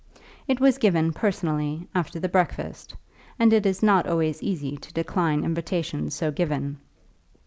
It 0.47 0.59
was 0.59 0.79
given, 0.79 1.13
personally, 1.13 1.87
after 1.93 2.19
the 2.19 2.27
breakfast, 2.27 2.95
and 3.37 3.53
it 3.53 3.67
is 3.67 3.83
not 3.83 4.07
always 4.07 4.41
easy 4.41 4.75
to 4.77 4.93
decline 4.93 5.43
invitations 5.43 6.15
so 6.15 6.31
given. 6.31 6.79